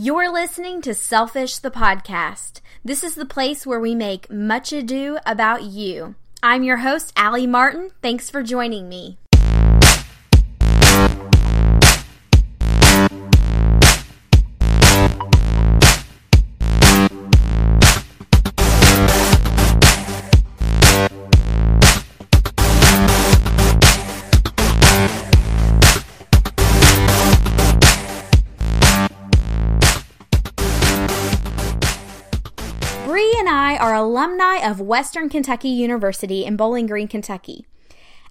[0.00, 2.60] You're listening to Selfish the Podcast.
[2.84, 6.14] This is the place where we make much ado about you.
[6.40, 7.90] I'm your host, Allie Martin.
[8.00, 9.18] Thanks for joining me.
[34.18, 37.64] Alumni of Western Kentucky University in Bowling Green, Kentucky.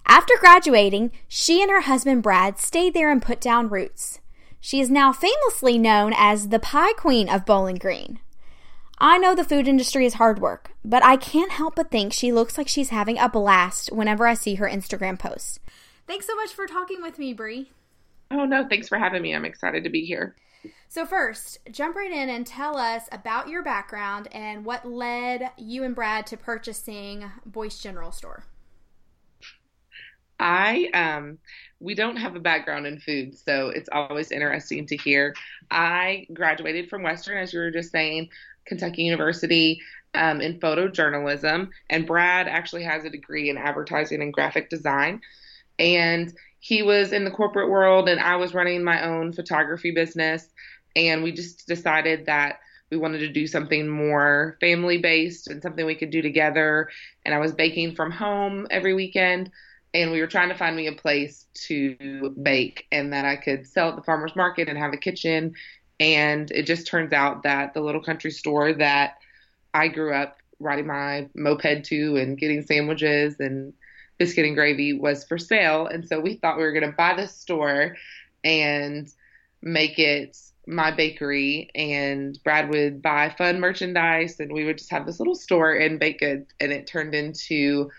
[0.04, 4.20] After graduating, she and her husband Brad stayed there and put down roots.
[4.60, 8.20] She is now famously known as the Pie Queen of Bowling Green.
[8.98, 12.32] I know the food industry is hard work, but I can't help but think she
[12.32, 15.58] looks like she's having a blast whenever I see her Instagram posts.
[16.06, 17.70] Thanks so much for talking with me, Bree.
[18.30, 19.34] Oh no, thanks for having me.
[19.34, 20.36] I'm excited to be here.
[20.90, 25.84] So, first, jump right in and tell us about your background and what led you
[25.84, 28.44] and Brad to purchasing Boyce General Store.
[30.40, 31.38] I um
[31.80, 35.34] we don't have a background in food, so it's always interesting to hear.
[35.70, 38.30] I graduated from Western, as you were just saying,
[38.64, 39.80] Kentucky University
[40.14, 45.20] um, in photojournalism, and Brad actually has a degree in advertising and graphic design.
[45.78, 50.48] And he was in the corporate world, and I was running my own photography business.
[50.96, 55.84] And we just decided that we wanted to do something more family based and something
[55.84, 56.88] we could do together.
[57.24, 59.50] And I was baking from home every weekend.
[59.94, 63.66] And we were trying to find me a place to bake and that I could
[63.66, 65.54] sell at the farmer's market and have a kitchen.
[65.98, 69.16] And it just turns out that the little country store that
[69.72, 73.72] I grew up riding my moped to and getting sandwiches and
[74.18, 75.86] biscuit and gravy was for sale.
[75.86, 77.96] And so we thought we were going to buy this store
[78.44, 79.08] and
[79.62, 80.36] make it
[80.68, 81.70] my bakery.
[81.74, 85.98] And Brad would buy fun merchandise and we would just have this little store and
[85.98, 86.46] baked goods.
[86.60, 87.90] And it turned into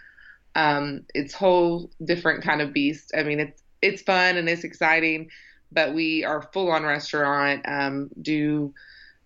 [0.55, 3.11] um, its whole different kind of beast.
[3.17, 5.29] I mean, it's, it's fun and it's exciting,
[5.71, 8.73] but we are full on restaurant, um, do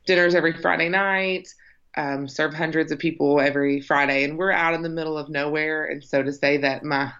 [0.05, 1.47] dinners every Friday night
[1.95, 5.85] um, serve hundreds of people every Friday, and we're out in the middle of nowhere.
[5.85, 7.11] And so to say that my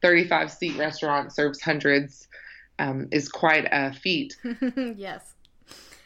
[0.00, 2.28] 35 seat restaurant serves hundreds
[2.78, 4.36] um, is quite a feat.
[4.96, 5.34] yes.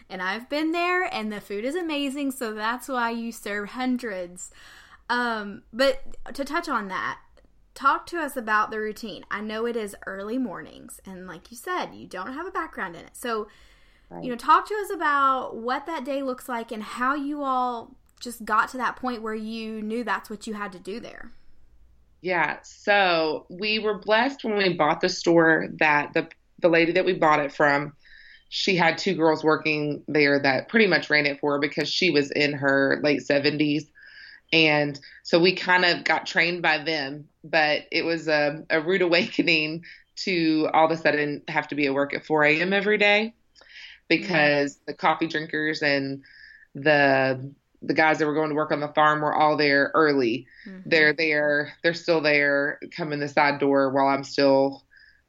[0.09, 4.51] And I've been there, and the food is amazing, so that's why you serve hundreds.
[5.11, 7.19] Um, but to touch on that,
[7.75, 9.25] talk to us about the routine.
[9.31, 12.97] I know it is early mornings, and like you said, you don't have a background
[12.97, 13.17] in it.
[13.17, 13.49] So,
[14.11, 14.23] right.
[14.23, 17.97] you know, talk to us about what that day looks like and how you all
[18.21, 21.33] just got to that point where you knew that's what you had to do there?
[22.23, 26.29] Yeah, so we were blessed when we bought the store that the
[26.59, 27.93] the lady that we bought it from,
[28.49, 32.11] she had two girls working there that pretty much ran it for her because she
[32.11, 33.89] was in her late 70s.
[34.53, 39.03] And so we kind of got trained by them, but it was a, a rude
[39.03, 39.85] awakening
[40.17, 42.73] to all of a sudden have to be at work at 4 a.m.
[42.73, 43.35] every day
[44.09, 44.93] because yeah.
[44.93, 46.23] the coffee drinkers and
[46.75, 47.53] the
[47.83, 50.47] the guys that were going to work on the farm were all there early.
[50.67, 50.89] Mm-hmm.
[50.89, 54.83] They're there, they're still there, coming the side door while I'm still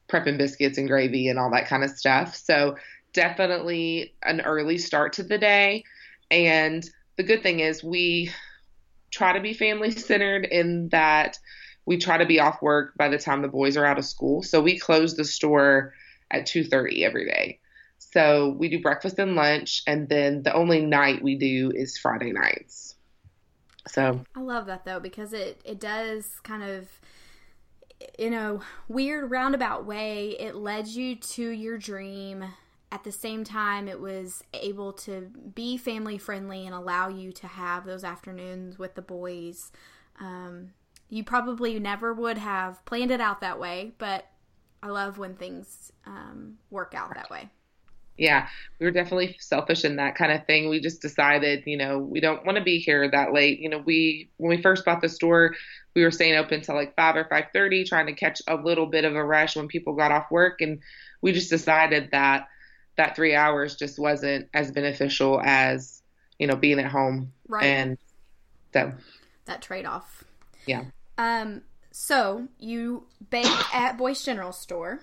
[0.09, 2.35] prepping biscuits and gravy and all that kind of stuff.
[2.35, 2.77] So
[3.17, 5.83] definitely an early start to the day.
[6.29, 8.31] And the good thing is we
[9.09, 11.39] try to be family centered in that
[11.87, 14.43] we try to be off work by the time the boys are out of school.
[14.43, 15.95] So we close the store
[16.29, 17.59] at 2:30 every day.
[17.97, 22.31] So we do breakfast and lunch, and then the only night we do is Friday
[22.33, 22.95] nights.
[23.87, 26.87] So I love that though because it it does kind of
[28.19, 32.45] in a weird roundabout way it led you to your dream
[32.91, 37.47] at the same time it was able to be family friendly and allow you to
[37.47, 39.71] have those afternoons with the boys
[40.19, 40.71] um,
[41.09, 44.27] you probably never would have planned it out that way but
[44.81, 47.49] i love when things um, work out that way
[48.17, 48.47] yeah,
[48.79, 50.69] we were definitely selfish in that kind of thing.
[50.69, 53.59] We just decided, you know, we don't want to be here that late.
[53.59, 55.55] You know, we when we first bought the store,
[55.95, 58.87] we were staying open till like five or five thirty, trying to catch a little
[58.87, 60.79] bit of a rush when people got off work, and
[61.21, 62.47] we just decided that
[62.97, 66.01] that three hours just wasn't as beneficial as
[66.37, 67.31] you know being at home.
[67.47, 67.63] Right.
[67.63, 67.97] And
[68.73, 68.93] so
[69.45, 70.23] that trade off.
[70.65, 70.85] Yeah.
[71.17, 71.61] Um.
[71.91, 74.99] So you bake at Boyce General Store,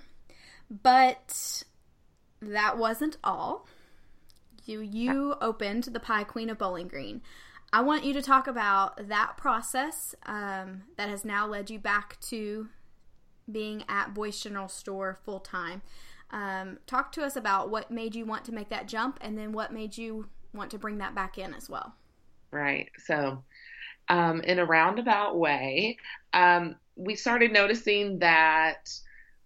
[0.71, 1.65] but
[2.43, 3.67] that wasn't all.
[4.67, 7.23] You you opened the Pie Queen of Bowling Green.
[7.73, 12.21] I want you to talk about that process um, that has now led you back
[12.29, 12.69] to
[13.51, 15.83] being at Boyce General Store full time.
[16.35, 19.53] Um, talk to us about what made you want to make that jump and then
[19.53, 21.95] what made you want to bring that back in as well.
[22.51, 22.91] Right.
[23.07, 23.45] So,
[24.09, 25.97] um, in a roundabout way,
[26.33, 28.91] um, we started noticing that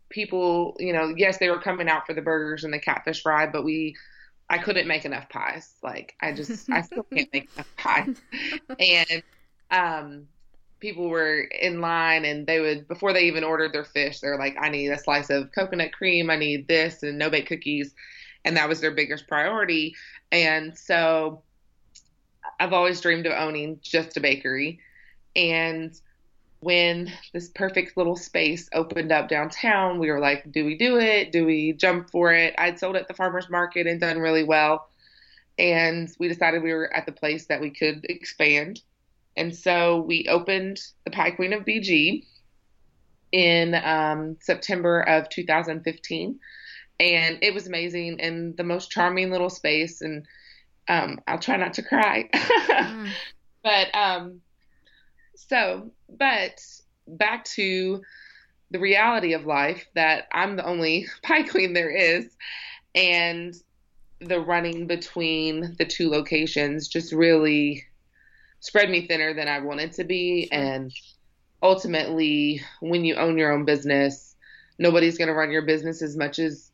[0.08, 3.46] people, you know, yes, they were coming out for the burgers and the catfish fry,
[3.46, 3.94] but we,
[4.48, 5.74] I couldn't make enough pies.
[5.82, 8.16] Like, I just, I still can't make enough pies.
[8.80, 9.22] And,
[9.70, 10.28] um,
[10.80, 14.56] people were in line and they would before they even ordered their fish they're like
[14.60, 16.30] i need a slice of coconut cream.
[16.30, 17.94] I need this and no bake cookies.
[18.44, 19.94] And that was their biggest priority.
[20.30, 21.42] And so
[22.60, 24.80] i've always dreamed of owning just a bakery.
[25.36, 25.98] And
[26.60, 31.32] when this perfect little space opened up downtown we were like do we do it?
[31.32, 32.54] Do we jump for it?
[32.58, 34.88] I'd sold at the farmers market and done really well.
[35.58, 38.80] And we decided we were at the place that we could expand
[39.38, 42.24] and so we opened the Pie Queen of BG
[43.32, 46.38] in um, September of 2015.
[47.00, 50.00] And it was amazing and the most charming little space.
[50.00, 50.26] And
[50.88, 52.28] um, I'll try not to cry.
[52.34, 53.10] mm.
[53.62, 54.40] But um,
[55.36, 56.60] so, but
[57.06, 58.02] back to
[58.70, 62.26] the reality of life that I'm the only pie queen there is.
[62.94, 63.54] And
[64.20, 67.84] the running between the two locations just really
[68.60, 70.48] spread me thinner than I wanted to be.
[70.50, 70.92] And
[71.62, 74.36] ultimately, when you own your own business,
[74.78, 76.70] nobody's going to run your business as much as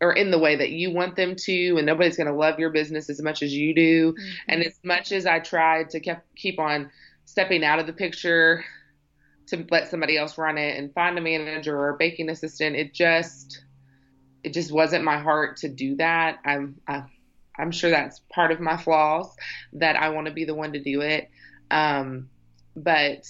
[0.00, 2.70] or in the way that you want them to and nobody's going to love your
[2.70, 4.28] business as much as you do mm-hmm.
[4.48, 6.90] and as much as i tried to keep, keep on
[7.24, 8.64] stepping out of the picture
[9.46, 12.94] to let somebody else run it and find a manager or a baking assistant it
[12.94, 13.62] just
[14.42, 17.02] it just wasn't my heart to do that i'm i
[17.60, 19.34] I'm sure that's part of my flaws
[19.74, 21.30] that I want to be the one to do it.
[21.70, 22.28] Um,
[22.76, 23.26] but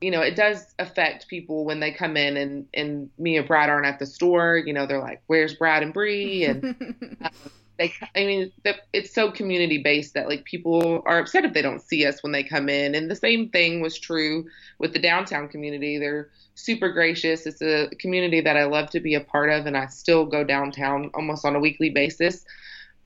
[0.00, 3.70] you know, it does affect people when they come in and and me and Brad
[3.70, 4.56] aren't at the store.
[4.56, 7.30] You know, they're like, "Where's Brad and Bree?" And uh,
[7.78, 8.52] they, I mean,
[8.92, 12.32] it's so community based that like people are upset if they don't see us when
[12.32, 12.94] they come in.
[12.94, 14.46] And the same thing was true
[14.78, 15.98] with the downtown community.
[15.98, 17.46] They're super gracious.
[17.46, 20.44] It's a community that I love to be a part of, and I still go
[20.44, 22.44] downtown almost on a weekly basis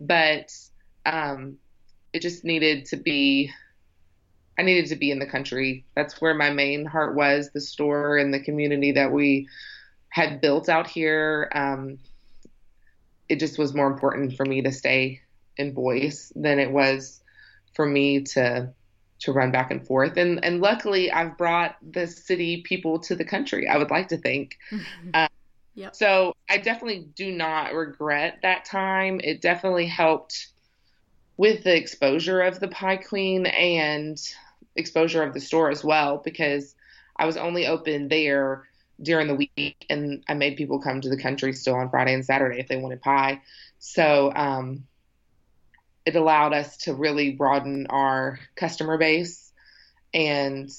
[0.01, 0.53] but
[1.05, 1.59] um,
[2.13, 3.51] it just needed to be.
[4.59, 5.87] I needed to be in the country.
[5.95, 9.49] That's where my main heart was the store and the community that we
[10.11, 11.51] had built out here.
[11.55, 11.99] Um,
[13.29, 15.21] it just was more important for me to stay
[15.57, 17.21] in Boyce than it was
[17.75, 18.73] for me to
[19.21, 20.17] to run back and forth.
[20.17, 23.69] And and luckily, I've brought the city people to the country.
[23.69, 24.59] I would like to think.
[25.15, 25.29] um,
[25.75, 25.95] Yep.
[25.95, 29.21] So I definitely do not regret that time.
[29.23, 30.49] It definitely helped
[31.37, 34.21] with the exposure of the Pie Queen and
[34.77, 36.75] exposure of the store as well because
[37.17, 38.69] I was only open there
[39.01, 42.25] during the week and I made people come to the country still on Friday and
[42.25, 43.41] Saturday if they wanted pie.
[43.79, 44.87] So um,
[46.05, 49.53] it allowed us to really broaden our customer base
[50.13, 50.71] and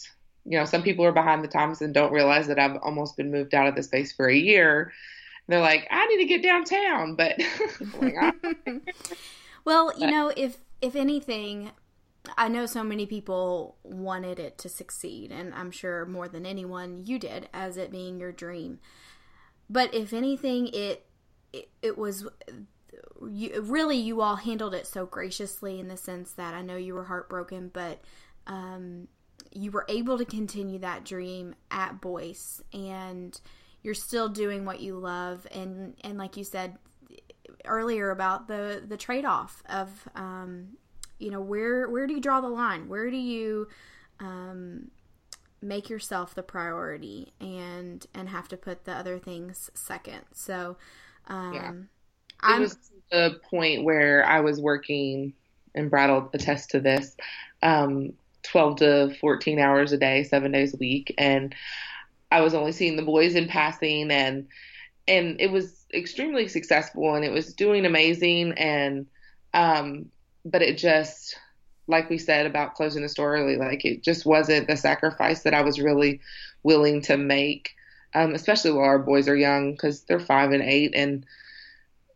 [0.45, 3.31] you know, some people are behind the times and don't realize that I've almost been
[3.31, 4.91] moved out of the space for a year.
[5.47, 7.39] And they're like, I need to get downtown, but
[9.65, 11.71] well, you know, if if anything,
[12.37, 17.03] I know so many people wanted it to succeed, and I'm sure more than anyone
[17.05, 18.79] you did, as it being your dream.
[19.69, 21.05] But if anything, it
[21.53, 22.27] it, it was
[23.29, 26.93] you, really you all handled it so graciously in the sense that I know you
[26.93, 28.01] were heartbroken, but
[28.47, 29.07] um,
[29.51, 33.39] you were able to continue that dream at Boyce and
[33.83, 35.45] you're still doing what you love.
[35.51, 36.77] And and like you said
[37.65, 40.77] earlier about the the trade-off of um,
[41.19, 42.87] you know where where do you draw the line?
[42.87, 43.67] Where do you
[44.19, 44.91] um,
[45.61, 50.21] make yourself the priority and and have to put the other things second?
[50.33, 50.77] So
[51.27, 51.71] um, yeah.
[52.41, 52.77] I'm, was
[53.11, 55.33] the point where I was working
[55.75, 57.15] and Brad will attest to this.
[57.61, 58.13] Um,
[58.43, 61.13] 12 to 14 hours a day, seven days a week.
[61.17, 61.55] And
[62.31, 64.47] I was only seeing the boys in passing and,
[65.07, 68.53] and it was extremely successful and it was doing amazing.
[68.53, 69.07] And,
[69.53, 70.05] um,
[70.45, 71.37] but it just,
[71.87, 75.53] like we said about closing the store early, like it just wasn't the sacrifice that
[75.53, 76.21] I was really
[76.63, 77.71] willing to make.
[78.13, 81.25] Um, especially while our boys are young because they're five and eight and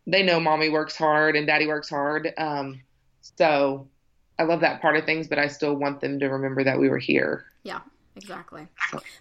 [0.06, 2.32] they know mommy works hard and daddy works hard.
[2.36, 2.82] Um,
[3.20, 3.88] so
[4.38, 6.88] I love that part of things, but I still want them to remember that we
[6.88, 7.46] were here.
[7.62, 7.80] Yeah,
[8.16, 8.68] exactly.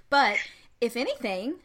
[0.10, 0.38] But
[0.82, 1.56] if anything,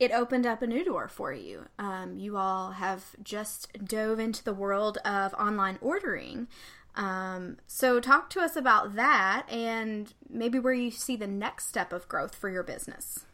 [0.00, 1.66] it opened up a new door for you.
[1.78, 6.48] Um, you all have just dove into the world of online ordering.
[6.96, 11.92] Um, so, talk to us about that and maybe where you see the next step
[11.92, 13.26] of growth for your business.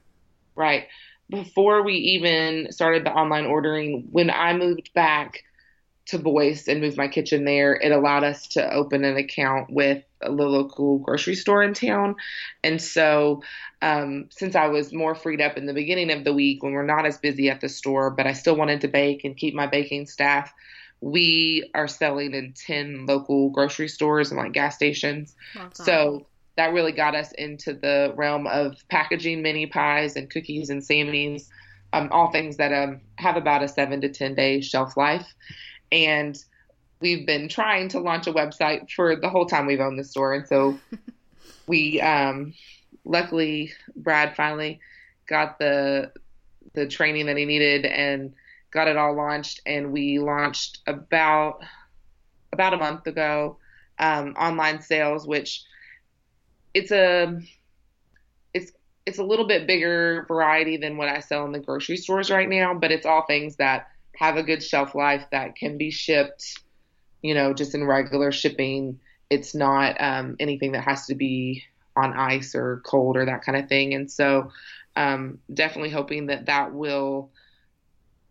[0.57, 0.89] Right.
[1.31, 5.45] before we even started the online ordering, when I moved back
[6.11, 10.05] to Boyce and moved my kitchen there, it allowed us to open an account with
[10.21, 12.17] the local grocery store in town.
[12.63, 13.43] And so,
[13.83, 16.85] um, since I was more freed up in the beginning of the week when we're
[16.85, 19.67] not as busy at the store, but I still wanted to bake and keep my
[19.67, 20.53] baking staff,
[21.01, 25.35] we are selling in 10 local grocery stores and like gas stations.
[25.57, 25.85] Awesome.
[25.85, 26.27] So,
[26.57, 31.49] that really got us into the realm of packaging mini pies and cookies and sammies,
[31.95, 35.35] um, all things that um, have about a seven to 10 day shelf life.
[35.93, 36.39] And
[37.01, 40.35] we've been trying to launch a website for the whole time we've owned the store.
[40.35, 40.79] And so
[41.67, 42.55] we, um,
[43.05, 44.81] luckily, Brad finally
[45.27, 46.13] got the
[46.75, 48.33] the training that he needed and
[48.71, 49.61] got it all launched.
[49.67, 51.63] And we launched about
[52.53, 53.59] about a month ago
[53.99, 55.65] um, online sales, which
[56.75, 57.41] it's a
[58.55, 58.73] it's
[59.07, 62.49] it's a little bit bigger variety than what I sell in the grocery stores right
[62.49, 63.89] now, but it's all things that
[64.21, 66.61] have a good shelf life that can be shipped,
[67.23, 69.01] you know, just in regular shipping.
[69.31, 71.65] It's not um, anything that has to be
[71.97, 73.95] on ice or cold or that kind of thing.
[73.95, 74.53] And so,
[74.95, 77.31] um, definitely hoping that that will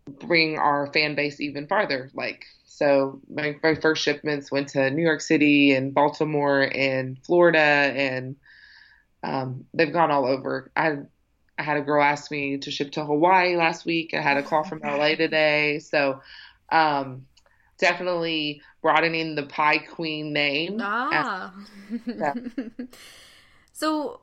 [0.06, 2.10] bring our fan base even farther.
[2.14, 7.58] Like, so my, my first shipments went to New York City and Baltimore and Florida,
[7.58, 8.36] and
[9.24, 10.70] um, they've gone all over.
[10.76, 10.98] I
[11.60, 14.14] I had a girl ask me to ship to Hawaii last week.
[14.14, 15.78] I had a call from LA today.
[15.78, 16.22] So
[16.72, 17.26] um,
[17.76, 20.78] definitely broadening the Pie Queen name.
[20.80, 21.52] Ah.
[22.06, 22.32] yeah.
[23.74, 24.20] so,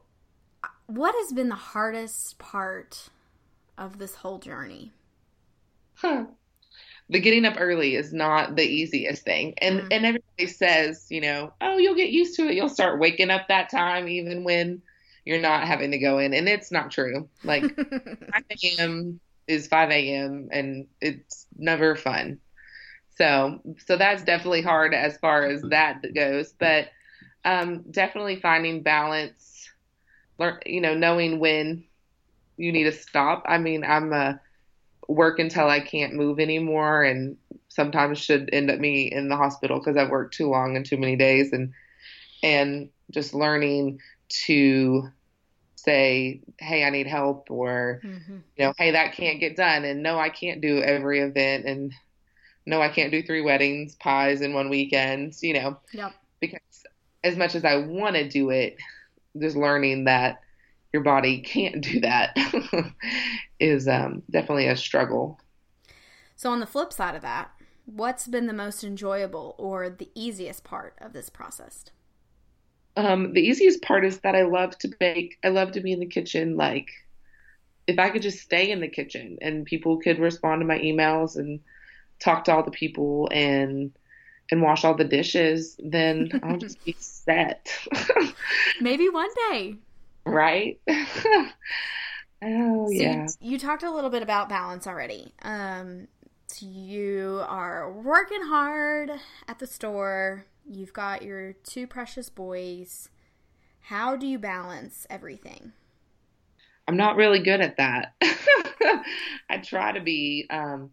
[0.88, 3.10] what has been the hardest part
[3.78, 4.92] of this whole journey?
[5.94, 6.26] Huh.
[7.10, 9.54] The getting up early is not the easiest thing.
[9.60, 9.88] And mm.
[9.92, 12.56] and everybody says, you know, oh, you'll get used to it.
[12.56, 14.82] You'll start waking up that time even when
[15.28, 17.28] you're not having to go in, and it's not true.
[17.44, 19.20] Like 5 a.m.
[19.46, 20.48] is 5 a.m.
[20.54, 22.40] and it's never fun.
[23.18, 26.54] So, so that's definitely hard as far as that goes.
[26.58, 26.88] But
[27.44, 29.70] um, definitely finding balance,
[30.40, 31.84] learn, you know, knowing when
[32.56, 33.44] you need to stop.
[33.48, 34.40] I mean, I'm a
[35.10, 37.36] work until I can't move anymore, and
[37.68, 40.98] sometimes should end up me in the hospital because I've worked too long and too
[40.98, 41.74] many days, and
[42.44, 44.00] and just learning
[44.46, 45.10] to
[45.88, 48.40] say, hey, I need help, or, mm-hmm.
[48.58, 49.86] you know, hey, that can't get done.
[49.86, 51.66] And no, I can't do every event.
[51.66, 51.94] And
[52.66, 56.14] no, I can't do three weddings, pies in one weekend, you know, yep.
[56.42, 56.60] because
[57.24, 58.76] as much as I want to do it,
[59.40, 60.42] just learning that
[60.92, 62.36] your body can't do that
[63.60, 65.40] is um, definitely a struggle.
[66.36, 67.52] So, on the flip side of that,
[67.86, 71.86] what's been the most enjoyable or the easiest part of this process?
[72.98, 75.38] Um, the easiest part is that I love to bake.
[75.44, 76.58] I love to be in the kitchen.
[76.58, 76.90] Like,
[77.86, 81.38] if I could just stay in the kitchen and people could respond to my emails
[81.38, 81.60] and
[82.20, 83.92] talk to all the people and
[84.50, 87.70] and wash all the dishes, then I'll just be set.
[88.82, 89.76] Maybe one day.
[90.26, 90.80] Right?
[90.90, 91.54] oh
[92.42, 93.28] so yeah.
[93.40, 95.34] You, you, talked a little bit about balance already.
[95.44, 96.08] Um,
[96.48, 99.12] so you are working hard
[99.48, 103.10] at the store You've got your two precious boys.
[103.84, 105.72] How do you balance everything?
[106.88, 108.14] I'm not really good at that.
[109.50, 110.46] I try to be.
[110.50, 110.92] Um,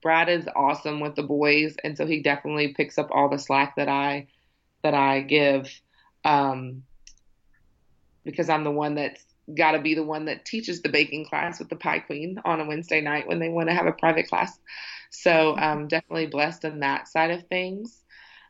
[0.00, 3.74] Brad is awesome with the boys, and so he definitely picks up all the slack
[3.76, 4.28] that I
[4.84, 5.68] that I give,
[6.24, 6.84] um,
[8.24, 9.24] because I'm the one that's
[9.56, 12.60] got to be the one that teaches the baking class with the Pie Queen on
[12.60, 14.56] a Wednesday night when they want to have a private class.
[15.10, 18.04] So I'm um, definitely blessed in that side of things.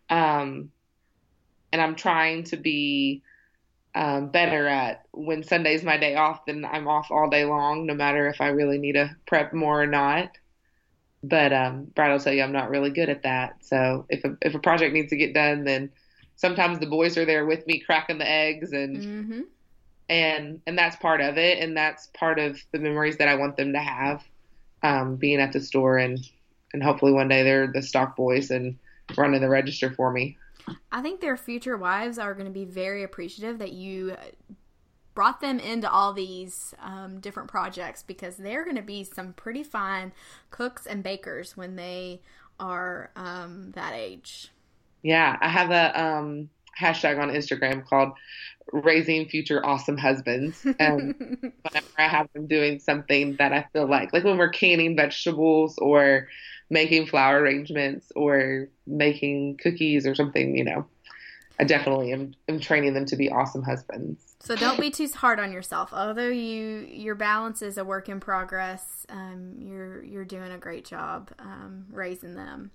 [0.08, 0.70] Um,
[1.72, 3.22] and I'm trying to be
[3.94, 7.94] um, better at when Sunday's my day off, then I'm off all day long, no
[7.94, 10.30] matter if I really need to prep more or not.
[11.22, 13.64] But um, Brad will tell you I'm not really good at that.
[13.64, 15.90] So if a, if a project needs to get done, then
[16.36, 19.40] sometimes the boys are there with me cracking the eggs and mm-hmm.
[20.10, 23.56] and and that's part of it, and that's part of the memories that I want
[23.56, 24.22] them to have,
[24.82, 26.20] um, being at the store and
[26.74, 28.76] and hopefully one day they're the stock boys and
[29.16, 30.36] running the register for me.
[30.90, 34.16] I think their future wives are going to be very appreciative that you
[35.14, 39.62] brought them into all these um, different projects because they're going to be some pretty
[39.62, 40.12] fine
[40.50, 42.20] cooks and bakers when they
[42.60, 44.50] are um, that age.
[45.02, 48.12] Yeah, I have a um, hashtag on Instagram called
[48.72, 50.66] raising future awesome husbands.
[50.78, 51.14] And
[51.62, 55.78] whenever I have them doing something that I feel like, like when we're canning vegetables
[55.78, 56.28] or
[56.70, 60.86] making flower arrangements or making cookies or something, you know.
[61.58, 64.36] I definitely am, am training them to be awesome husbands.
[64.40, 65.90] So don't be too hard on yourself.
[65.92, 70.84] Although you your balance is a work in progress, um, you're you're doing a great
[70.84, 72.72] job um, raising them.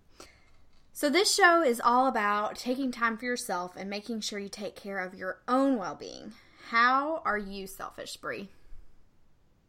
[0.94, 4.76] So this show is all about taking time for yourself and making sure you take
[4.76, 6.34] care of your own well being.
[6.70, 8.50] How are you selfish, Bree?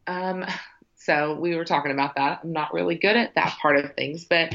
[0.07, 0.45] Um,
[1.03, 2.39] so we were talking about that.
[2.43, 4.53] I'm not really good at that part of things, but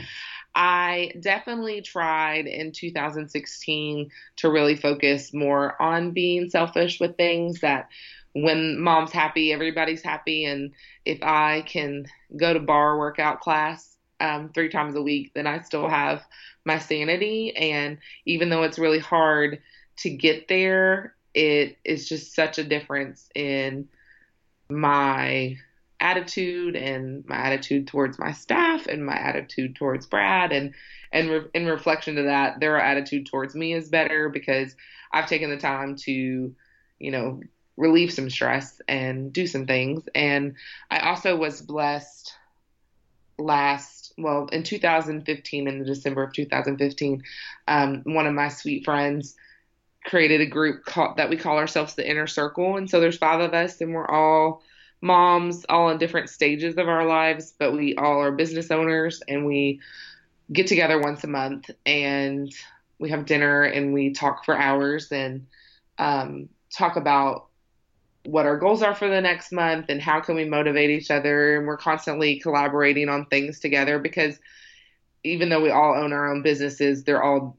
[0.55, 7.88] I definitely tried in 2016 to really focus more on being selfish with things that
[8.33, 10.45] when mom's happy, everybody's happy.
[10.45, 10.73] And
[11.05, 15.61] if I can go to barre workout class um, three times a week, then I
[15.61, 16.25] still have
[16.64, 17.57] my sanity.
[17.57, 19.61] And even though it's really hard
[19.99, 23.88] to get there, it is just such a difference in
[24.71, 25.57] my
[26.00, 30.52] attitude and my attitude towards my staff and my attitude towards Brad.
[30.52, 30.75] And
[31.12, 34.75] and re- in reflection to that their attitude towards me is better because
[35.12, 36.55] I've taken the time to
[36.99, 37.40] you know
[37.76, 40.02] relieve some stress and do some things.
[40.14, 40.57] And
[40.90, 42.35] I also was blessed
[43.38, 47.23] last well in 2015 in the December of 2015
[47.69, 49.37] um, one of my sweet friends
[50.05, 52.76] created a group called, that we call ourselves the inner circle.
[52.76, 54.62] And so there's five of us and we're all
[55.00, 59.47] moms all in different stages of our lives, but we all are business owners and
[59.47, 59.81] we
[60.52, 62.52] get together once a month and
[62.99, 65.47] we have dinner and we talk for hours and
[65.99, 67.47] um, talk about
[68.25, 71.57] what our goals are for the next month and how can we motivate each other.
[71.57, 74.38] And we're constantly collaborating on things together because
[75.25, 77.57] even though we all own our own businesses they're all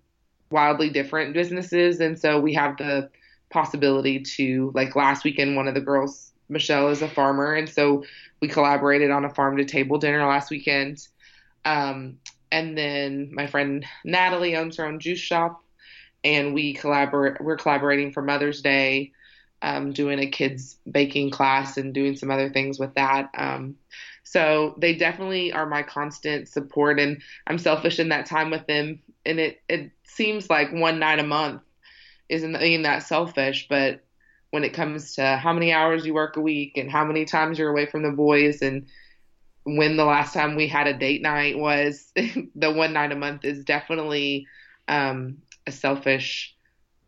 [0.51, 1.99] wildly different businesses.
[1.99, 3.09] And so we have the
[3.49, 8.03] possibility to like last weekend one of the girls Michelle is a farmer, and so
[8.41, 11.07] we collaborated on a farm to table dinner last weekend.
[11.65, 12.17] Um,
[12.51, 15.63] and then my friend Natalie owns her own juice shop,
[16.23, 17.41] and we collaborate.
[17.41, 19.11] We're collaborating for Mother's Day,
[19.61, 23.29] um, doing a kids baking class and doing some other things with that.
[23.37, 23.75] Um,
[24.23, 29.01] so they definitely are my constant support, and I'm selfish in that time with them.
[29.25, 31.61] And it it seems like one night a month
[32.29, 34.03] isn't being that selfish, but
[34.51, 37.59] when it comes to how many hours you work a week and how many times
[37.59, 38.87] you're away from the boys and
[39.63, 43.45] when the last time we had a date night was the one night a month
[43.45, 44.47] is definitely
[44.87, 46.55] um, a selfish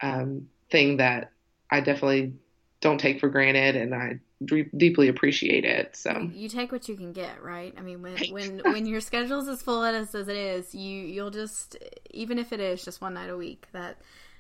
[0.02, 1.32] um, thing that
[1.70, 2.34] I definitely
[2.82, 5.96] don't take for granted and I d- deeply appreciate it.
[5.96, 7.74] So you take what you can get, right?
[7.78, 11.32] I mean, when when when your schedule's as full as, as it is, you you'll
[11.32, 11.78] just
[12.12, 13.98] even if it is just one night a week that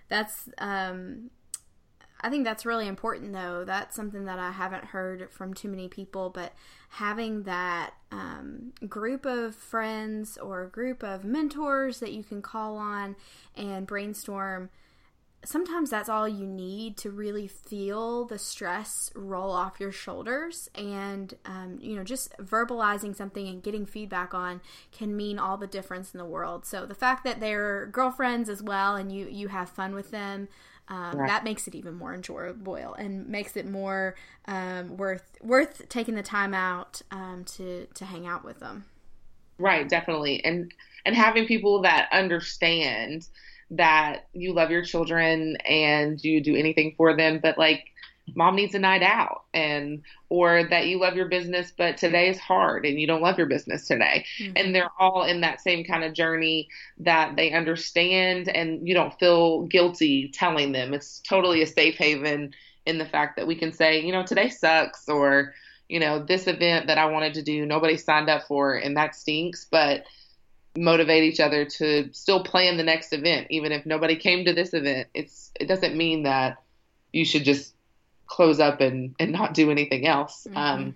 [0.09, 1.29] that's um
[2.21, 3.65] I think that's really important, though.
[3.65, 6.53] That's something that I haven't heard from too many people, but
[6.89, 13.15] having that um, group of friends or group of mentors that you can call on
[13.55, 14.69] and brainstorm.
[15.43, 20.69] Sometimes that's all you need to really feel the stress roll off your shoulders.
[20.75, 25.65] And, um, you know, just verbalizing something and getting feedback on can mean all the
[25.65, 26.67] difference in the world.
[26.67, 30.47] So the fact that they're girlfriends as well and you, you have fun with them
[30.91, 31.27] um, right.
[31.27, 36.21] that makes it even more enjoyable and makes it more um, worth worth taking the
[36.21, 38.83] time out um, to to hang out with them.
[39.57, 40.71] Right, definitely, and
[41.05, 43.27] and having people that understand
[43.71, 47.85] that you love your children and you do anything for them, but like
[48.35, 52.37] mom needs a night out and or that you love your business but today is
[52.37, 54.25] hard and you don't love your business today.
[54.39, 54.53] Mm-hmm.
[54.55, 59.17] and they're all in that same kind of journey that they understand and you don't
[59.19, 60.93] feel guilty telling them.
[60.93, 62.53] It's totally a safe haven
[62.85, 65.53] in the fact that we can say you know today sucks or
[65.87, 69.15] you know this event that I wanted to do nobody signed up for and that
[69.15, 70.03] stinks but
[70.77, 74.73] motivate each other to still plan the next event even if nobody came to this
[74.73, 75.09] event.
[75.13, 76.57] It's it doesn't mean that
[77.11, 77.73] you should just
[78.31, 80.47] close up and and not do anything else.
[80.47, 80.57] Mm-hmm.
[80.57, 80.95] Um,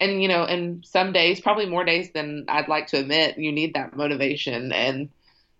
[0.00, 3.50] and you know, and some days, probably more days than I'd like to admit, you
[3.50, 5.10] need that motivation, and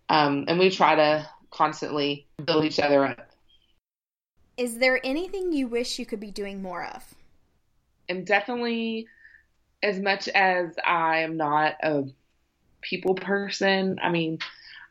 [0.09, 3.31] um, and we try to constantly build each other up.
[4.57, 7.15] Is there anything you wish you could be doing more of?
[8.09, 9.09] And definitely,
[9.83, 12.05] as much as I am not a
[12.81, 14.39] people person, I mean,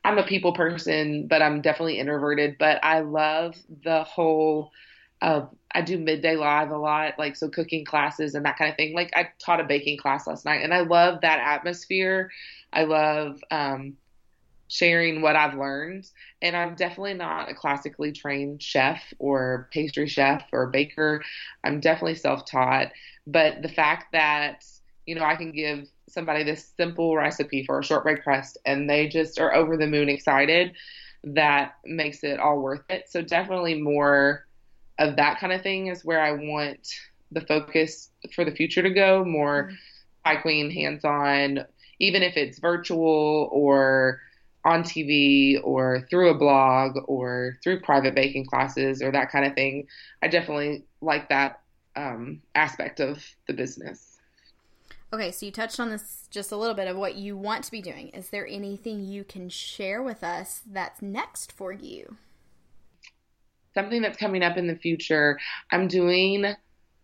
[0.04, 2.58] I'm a people person, but I'm definitely introverted.
[2.60, 4.72] But I love the whole
[5.22, 8.78] uh, I do midday live a lot, like so cooking classes and that kind of
[8.78, 8.94] thing.
[8.94, 12.32] Like I taught a baking class last night, and I love that atmosphere.
[12.74, 13.98] I love um,
[14.70, 16.10] sharing what I've learned,
[16.42, 21.24] and I'm definitely not a classically trained chef or pastry chef or baker.
[21.64, 22.92] I'm definitely self-taught,
[23.26, 24.66] but the fact that
[25.06, 29.08] you know I can give somebody this simple recipe for a shortbread crust, and they
[29.08, 30.74] just are over the moon excited
[31.24, 33.10] that makes it all worth it.
[33.10, 34.47] So definitely more
[35.00, 36.88] of that kind of thing is where I want
[37.32, 39.24] the focus for the future to go.
[39.24, 39.76] More mm-hmm.
[40.24, 41.66] Pie Queen hands on,
[42.00, 44.20] even if it's virtual or
[44.66, 49.54] on TV or through a blog or through private baking classes or that kind of
[49.54, 49.88] thing.
[50.22, 51.62] I definitely like that
[51.96, 54.18] um, aspect of the business.
[55.14, 57.72] Okay, so you touched on this just a little bit of what you want to
[57.72, 58.10] be doing.
[58.10, 62.18] Is there anything you can share with us that's next for you?
[63.78, 65.38] Something that's coming up in the future.
[65.72, 66.46] I'm doing,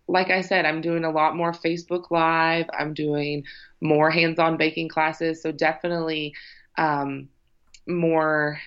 [0.08, 2.66] like I said, I'm doing a lot more Facebook Live.
[2.76, 3.44] I'm doing
[3.80, 5.40] more hands on baking classes.
[5.40, 6.34] So definitely
[6.80, 7.30] um,
[7.88, 8.60] more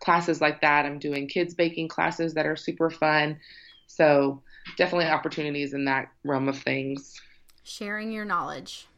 [0.00, 0.86] classes like that.
[0.86, 3.38] I'm doing kids baking classes that are super fun.
[3.86, 4.42] So
[4.76, 7.14] definitely opportunities in that realm of things.
[7.62, 8.88] Sharing your knowledge.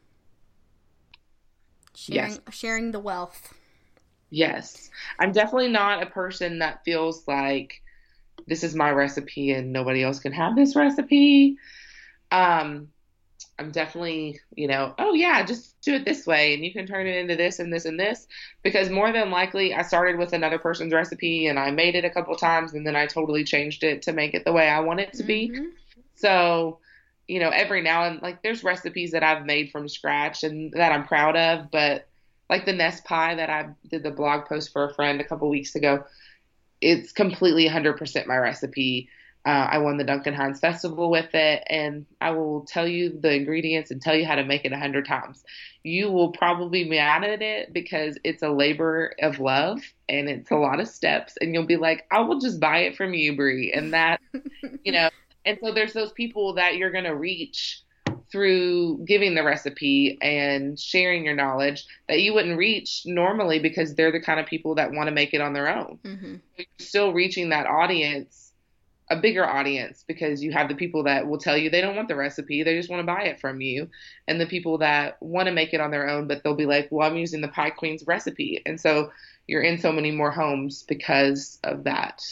[1.95, 2.41] Sharing yes.
[2.51, 3.53] sharing the wealth.
[4.31, 4.89] Yes.
[5.19, 7.83] I'm definitely not a person that feels like
[8.47, 11.57] this is my recipe and nobody else can have this recipe.
[12.31, 12.89] Um
[13.59, 17.09] I'm definitely, you know, oh yeah, just do it this way and you can turn
[17.09, 18.29] it into this and this and this
[18.63, 22.11] because more than likely I started with another person's recipe and I made it a
[22.11, 25.01] couple times and then I totally changed it to make it the way I want
[25.01, 25.51] it to be.
[25.51, 25.67] Mm-hmm.
[26.15, 26.79] So,
[27.27, 30.93] you know, every now and like there's recipes that I've made from scratch and that
[30.93, 32.09] I'm proud of, but
[32.49, 35.49] like the nest pie that I did the blog post for a friend a couple
[35.49, 36.05] weeks ago,
[36.81, 39.09] it's completely 100% my recipe
[39.49, 43.33] uh, I won the Duncan Hines Festival with it, and I will tell you the
[43.33, 45.43] ingredients and tell you how to make it a hundred times.
[45.83, 50.51] You will probably be mad at it because it's a labor of love and it's
[50.51, 53.37] a lot of steps, and you'll be like, I will just buy it from you,
[53.37, 54.21] Brie, and that,
[54.85, 55.09] you know.
[55.47, 57.81] And so there's those people that you're gonna reach
[58.31, 64.13] through giving the recipe and sharing your knowledge that you wouldn't reach normally because they're
[64.13, 65.99] the kind of people that want to make it on their own.
[66.05, 66.35] Mm-hmm.
[66.57, 68.49] You're still reaching that audience
[69.11, 72.09] a bigger audience because you have the people that will tell you they don't want
[72.09, 73.89] the recipe, they just want to buy it from you,
[74.27, 76.89] and the people that want to make it on their own, but they'll be like,
[76.91, 79.11] "Well, I'm using the Pie Queen's recipe," and so
[79.47, 82.23] you're in so many more homes because of that.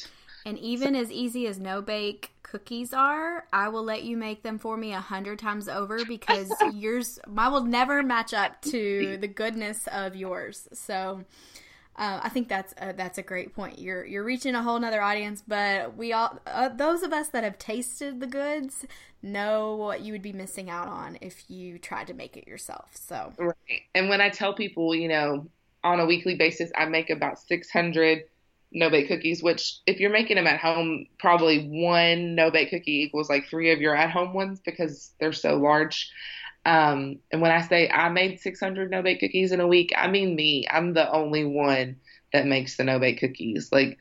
[0.46, 4.60] And even as easy as no bake cookies are, I will let you make them
[4.60, 9.26] for me a hundred times over because yours, I will never match up to the
[9.26, 10.68] goodness of yours.
[10.72, 11.24] So
[11.96, 13.80] uh, I think that's a, that's a great point.
[13.80, 17.42] You're you're reaching a whole nother audience, but we all uh, those of us that
[17.42, 18.86] have tasted the goods
[19.22, 22.90] know what you would be missing out on if you tried to make it yourself.
[22.94, 23.82] So right.
[23.96, 25.48] And when I tell people, you know,
[25.82, 28.22] on a weekly basis, I make about 600
[28.72, 29.42] no bake cookies.
[29.42, 33.72] Which, if you're making them at home, probably one no bake cookie equals like three
[33.72, 36.10] of your at home ones because they're so large.
[36.64, 40.08] Um, and when I say I made 600 no bake cookies in a week, I
[40.08, 40.66] mean me.
[40.70, 41.96] I'm the only one
[42.32, 43.70] that makes the no bake cookies.
[43.70, 43.98] Like,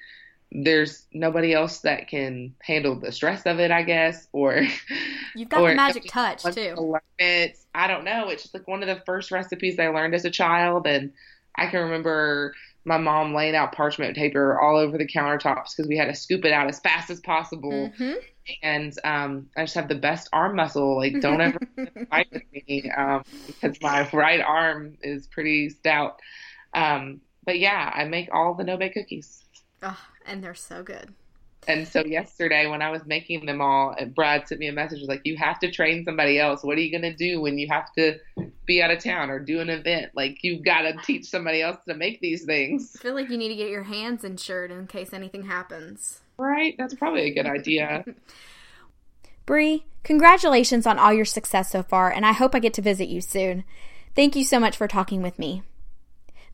[0.52, 4.66] there's nobody else that can handle the stress of it, I guess, or
[5.36, 6.98] you've got or the magic touch too.
[7.20, 7.58] It.
[7.74, 8.30] I don't know.
[8.30, 11.12] It's just like one of the first recipes I learned as a child, and
[11.56, 12.54] I can remember
[12.86, 16.46] my mom laying out parchment paper all over the countertops because we had to scoop
[16.46, 17.92] it out as fast as possible.
[18.00, 18.14] Mm-hmm
[18.62, 20.98] and um, I just have the best arm muscle.
[20.98, 21.60] Like, don't ever
[22.10, 26.20] fight with me um, because my right arm is pretty stout.
[26.74, 29.44] Um, but yeah, I make all the no bake cookies.
[29.82, 31.14] Oh, and they're so good.
[31.68, 35.00] And so yesterday, when I was making them all, uh, Brad sent me a message
[35.00, 36.64] was like, "You have to train somebody else.
[36.64, 38.20] What are you gonna do when you have to
[38.66, 40.12] be out of town or do an event?
[40.16, 43.38] Like, you've got to teach somebody else to make these things." I feel like you
[43.38, 46.22] need to get your hands insured in case anything happens.
[46.38, 46.76] Right?
[46.78, 48.06] That's probably a good idea.
[49.46, 53.10] Brie, congratulations on all your success so far, and I hope I get to visit
[53.10, 53.64] you soon.
[54.16, 55.62] Thank you so much for talking with me.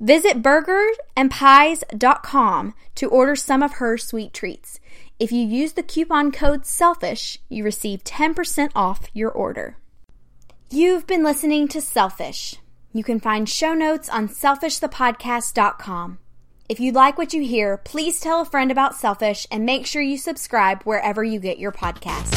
[0.01, 4.79] Visit burgersandpies.com to order some of her sweet treats.
[5.19, 9.77] If you use the coupon code SELFISH, you receive 10% off your order.
[10.71, 12.55] You've been listening to Selfish.
[12.91, 16.17] You can find show notes on selfishthepodcast.com.
[16.67, 20.01] If you like what you hear, please tell a friend about Selfish and make sure
[20.01, 22.31] you subscribe wherever you get your podcasts.